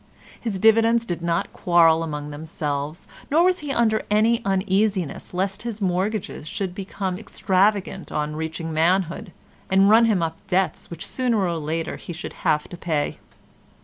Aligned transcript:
His 0.41 0.57
dividends 0.57 1.05
did 1.05 1.21
not 1.21 1.53
quarrel 1.53 2.01
among 2.01 2.31
themselves, 2.31 3.07
nor 3.29 3.43
was 3.43 3.59
he 3.59 3.71
under 3.71 4.01
any 4.09 4.41
uneasiness 4.43 5.31
lest 5.31 5.61
his 5.61 5.79
mortgages 5.79 6.47
should 6.47 6.73
become 6.73 7.19
extravagant 7.19 8.11
on 8.11 8.35
reaching 8.35 8.73
manhood 8.73 9.31
and 9.69 9.91
run 9.91 10.05
him 10.05 10.23
up 10.23 10.37
debts 10.47 10.89
which 10.89 11.05
sooner 11.05 11.37
or 11.37 11.59
later 11.59 11.97
he 11.97 12.13
should 12.13 12.33
have 12.41 12.67
to 12.69 12.77
pay. 12.77 13.19